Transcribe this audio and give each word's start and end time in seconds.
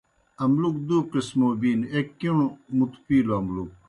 املُک 0.43 0.75
دُوْ 0.87 0.97
قِسمو 1.11 1.49
بِینوْ، 1.59 1.87
ایْک 1.93 2.07
کِݨوْ 2.19 2.47
مُتوْ 2.77 2.99
پِیلوْ 3.05 3.33
املُک۔ 3.39 3.71